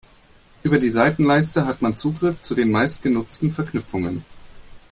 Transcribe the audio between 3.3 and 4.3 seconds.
Verknüpfungen.